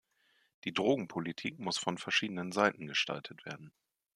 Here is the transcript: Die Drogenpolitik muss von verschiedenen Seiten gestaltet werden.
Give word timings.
Die 0.63 0.73
Drogenpolitik 0.73 1.59
muss 1.59 1.77
von 1.77 1.99
verschiedenen 1.99 2.51
Seiten 2.51 2.87
gestaltet 2.87 3.45
werden. 3.45 3.71